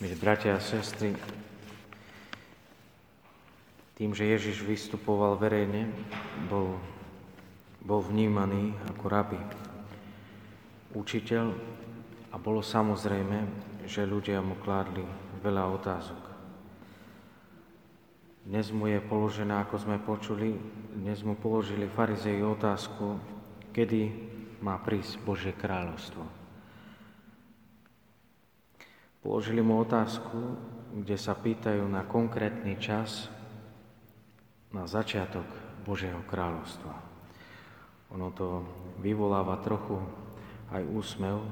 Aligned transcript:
Milí 0.00 0.16
bratia 0.16 0.56
a 0.56 0.64
sestry, 0.64 1.12
tým, 4.00 4.16
že 4.16 4.32
Ježiš 4.32 4.64
vystupoval 4.64 5.36
verejne, 5.36 5.92
bol, 6.48 6.80
bol 7.84 8.00
vnímaný 8.08 8.72
ako 8.96 9.04
rabi, 9.12 9.36
učiteľ 10.96 11.52
a 12.32 12.40
bolo 12.40 12.64
samozrejme, 12.64 13.44
že 13.84 14.08
ľudia 14.08 14.40
mu 14.40 14.56
kládli 14.64 15.04
veľa 15.44 15.68
otázok. 15.68 16.22
Dnes 18.48 18.72
mu 18.72 18.88
je 18.88 19.04
položená, 19.04 19.68
ako 19.68 19.76
sme 19.84 20.00
počuli, 20.00 20.56
dnes 20.96 21.20
mu 21.20 21.36
položili 21.36 21.84
farizeji 21.84 22.40
otázku, 22.40 23.20
kedy 23.76 24.16
má 24.64 24.80
prísť 24.80 25.20
Božie 25.28 25.52
kráľovstvo. 25.52 26.39
Položili 29.20 29.60
mu 29.60 29.84
otázku, 29.84 30.56
kde 30.96 31.16
sa 31.20 31.36
pýtajú 31.36 31.84
na 31.84 32.08
konkrétny 32.08 32.80
čas, 32.80 33.28
na 34.72 34.88
začiatok 34.88 35.44
Božieho 35.84 36.24
kráľovstva. 36.24 36.94
Ono 38.16 38.32
to 38.32 38.64
vyvoláva 39.04 39.60
trochu 39.60 40.00
aj 40.72 40.82
úsmev, 40.88 41.44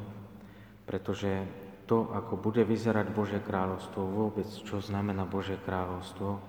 pretože 0.88 1.44
to, 1.84 2.08
ako 2.12 2.40
bude 2.40 2.64
vyzerať 2.64 3.12
Božie 3.12 3.40
kráľovstvo, 3.44 4.00
vôbec 4.00 4.48
čo 4.48 4.80
znamená 4.80 5.28
Božie 5.28 5.60
kráľovstvo, 5.60 6.40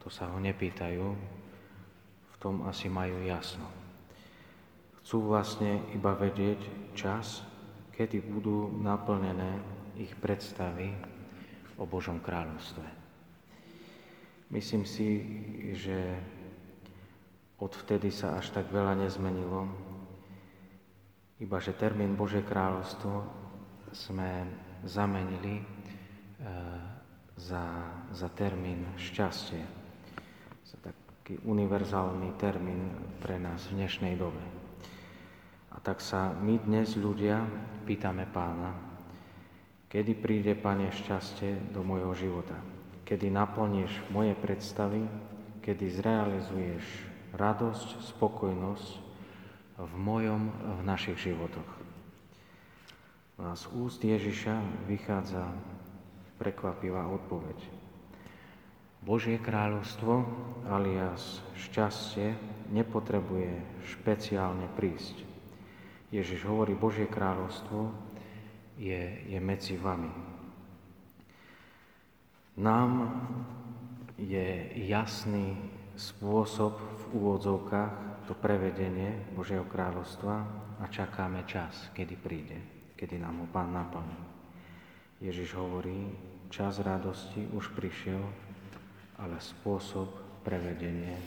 to 0.00 0.08
sa 0.12 0.28
ho 0.28 0.38
nepýtajú, 0.40 1.06
v 2.30 2.36
tom 2.36 2.68
asi 2.68 2.92
majú 2.92 3.20
jasno. 3.24 3.64
Chcú 5.00 5.24
vlastne 5.24 5.80
iba 5.96 6.12
vedieť 6.12 6.60
čas, 6.92 7.44
kedy 7.96 8.20
budú 8.24 8.68
naplnené 8.80 9.79
ich 10.00 10.16
predstavy 10.16 10.96
o 11.76 11.84
Božom 11.84 12.24
kráľovstve. 12.24 12.84
Myslím 14.50 14.88
si, 14.88 15.20
že 15.76 16.16
odvtedy 17.60 18.08
sa 18.08 18.40
až 18.40 18.50
tak 18.56 18.72
veľa 18.72 18.96
nezmenilo, 18.96 19.68
iba 21.40 21.56
že 21.60 21.76
termín 21.76 22.16
Bože 22.16 22.40
kráľovstvo 22.44 23.24
sme 23.92 24.44
zamenili 24.84 25.60
e, 25.60 25.64
za, 27.36 27.64
za 28.12 28.28
termín 28.32 28.84
šťastie, 28.96 29.62
za 30.64 30.76
taký 30.82 31.40
univerzálny 31.44 32.36
termín 32.36 32.92
pre 33.20 33.36
nás 33.40 33.68
v 33.68 33.84
dnešnej 33.84 34.16
dobe. 34.16 34.42
A 35.70 35.78
tak 35.78 36.02
sa 36.02 36.34
my 36.34 36.58
dnes 36.60 36.98
ľudia 36.98 37.46
pýtame 37.86 38.26
pána, 38.28 38.89
Kedy 39.90 40.22
príde, 40.22 40.54
Pane, 40.54 40.94
šťastie 40.94 41.74
do 41.74 41.82
môjho 41.82 42.14
života? 42.14 42.54
Kedy 43.02 43.26
naplníš 43.26 43.90
moje 44.14 44.38
predstavy? 44.38 45.02
Kedy 45.66 45.90
zrealizuješ 45.90 46.86
radosť, 47.34 47.98
spokojnosť 48.14 48.90
v 49.82 49.94
mojom, 49.98 50.46
v 50.78 50.80
našich 50.86 51.18
životoch? 51.18 51.66
A 53.42 53.58
z 53.58 53.66
úst 53.74 53.98
Ježiša 54.06 54.86
vychádza 54.86 55.42
prekvapivá 56.38 57.10
odpoveď. 57.10 57.58
Božie 59.02 59.42
kráľovstvo 59.42 60.22
alias 60.70 61.42
šťastie 61.66 62.38
nepotrebuje 62.70 63.58
špeciálne 63.90 64.70
prísť. 64.78 65.26
Ježiš 66.14 66.46
hovorí, 66.46 66.78
Božie 66.78 67.10
kráľovstvo 67.10 68.09
je, 68.80 69.28
je 69.28 69.38
medzi 69.44 69.76
vami. 69.76 70.08
Nám 72.56 72.92
je 74.16 74.72
jasný 74.88 75.52
spôsob 75.96 76.80
v 76.80 77.04
úvodzovkách 77.12 78.24
to 78.24 78.32
prevedenie 78.32 79.36
Božieho 79.36 79.68
kráľovstva 79.68 80.34
a 80.80 80.84
čakáme 80.88 81.44
čas, 81.44 81.92
kedy 81.92 82.14
príde, 82.16 82.58
kedy 82.96 83.20
nám 83.20 83.44
ho 83.44 83.46
Pán 83.52 83.68
naplní. 83.68 84.16
Ježiš 85.20 85.52
hovorí, 85.60 86.08
čas 86.48 86.80
radosti 86.80 87.44
už 87.52 87.76
prišiel, 87.76 88.24
ale 89.20 89.36
spôsob 89.36 90.08
prevedenie, 90.40 91.20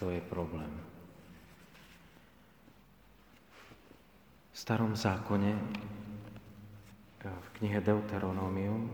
to 0.00 0.08
je 0.08 0.20
problém. 0.24 0.72
V 4.48 4.56
starom 4.56 4.96
zákone 4.96 5.52
v 7.26 7.48
knihe 7.58 7.82
Deuteronomium 7.82 8.86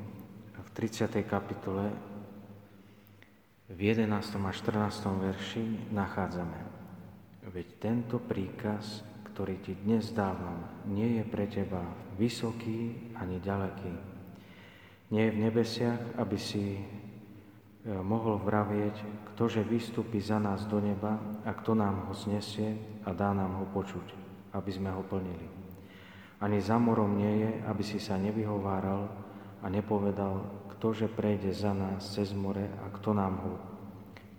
v 0.57 0.69
30. 0.73 1.13
kapitole 1.29 1.93
v 3.69 3.79
11. 3.81 4.09
a 4.17 4.53
14. 4.53 4.81
verši 5.21 5.93
nachádzame. 5.93 6.61
Veď 7.53 7.67
tento 7.77 8.17
príkaz, 8.17 9.05
ktorý 9.29 9.61
ti 9.61 9.77
dnes 9.77 10.09
dávam, 10.17 10.57
nie 10.89 11.21
je 11.21 11.25
pre 11.29 11.45
teba 11.45 11.85
vysoký 12.17 13.13
ani 13.21 13.41
ďaleký. 13.45 13.93
Nie 15.13 15.29
je 15.29 15.35
v 15.37 15.43
nebesiach, 15.45 16.17
aby 16.17 16.39
si 16.41 16.81
e, 16.81 16.83
mohol 18.01 18.41
vravieť, 18.41 18.97
ktože 19.37 19.61
vystúpi 19.61 20.17
za 20.17 20.41
nás 20.41 20.65
do 20.65 20.81
neba 20.81 21.21
a 21.45 21.53
kto 21.53 21.77
nám 21.77 22.09
ho 22.09 22.17
znesie 22.17 22.81
a 23.05 23.13
dá 23.13 23.37
nám 23.37 23.61
ho 23.61 23.67
počuť, 23.69 24.07
aby 24.57 24.71
sme 24.73 24.89
ho 24.89 25.05
plnili. 25.05 25.64
Ani 26.45 26.61
za 26.61 26.77
morom 26.77 27.17
nie 27.17 27.41
je, 27.41 27.51
aby 27.65 27.81
si 27.81 27.97
sa 27.97 28.21
nevyhováral 28.21 29.09
a 29.65 29.67
nepovedal, 29.73 30.45
ktože 30.77 31.09
prejde 31.09 31.49
za 31.57 31.73
nás 31.73 32.13
cez 32.13 32.37
more 32.37 32.69
a 32.85 32.93
kto 32.93 33.17
nám 33.17 33.41
ho 33.41 33.53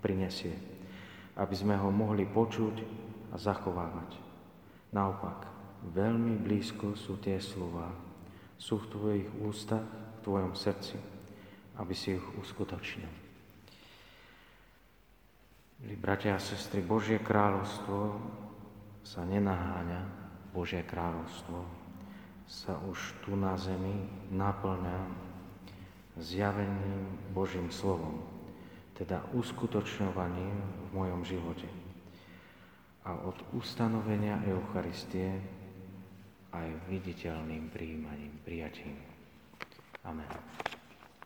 prinesie, 0.06 0.54
aby 1.34 1.56
sme 1.58 1.74
ho 1.74 1.90
mohli 1.90 2.30
počuť 2.30 2.76
a 3.34 3.42
zachovávať. 3.42 4.22
Naopak, 4.94 5.50
veľmi 5.98 6.38
blízko 6.46 6.94
sú 6.94 7.18
tie 7.18 7.42
slova, 7.42 7.90
sú 8.62 8.86
v 8.86 8.90
tvojich 8.94 9.30
ústach, 9.42 9.90
v 10.22 10.30
tvojom 10.30 10.54
srdci, 10.54 11.02
aby 11.82 11.94
si 11.98 12.22
ich 12.22 12.26
uskutočnil. 12.38 13.10
Milí 15.82 15.98
bratia 15.98 16.38
a 16.38 16.40
sestry, 16.40 16.86
Božie 16.86 17.18
kráľovstvo 17.18 18.14
sa 19.02 19.26
nenaháňa, 19.26 20.06
Božie 20.54 20.86
kráľovstvo 20.86 21.85
sa 22.46 22.78
už 22.86 22.98
tu 23.26 23.34
na 23.34 23.58
zemi 23.58 24.06
naplňa 24.30 25.00
zjaveným 26.16 27.34
Božím 27.36 27.68
slovom, 27.74 28.22
teda 28.96 29.20
uskutočňovaním 29.36 30.56
v 30.56 30.90
mojom 30.96 31.22
živote. 31.28 31.68
A 33.06 33.14
od 33.22 33.38
ustanovenia 33.54 34.42
Eucharistie 34.48 35.38
aj 36.56 36.68
viditeľným 36.88 37.68
príjmaním, 37.70 38.34
prijatím. 38.48 38.96
Amen. 40.08 40.75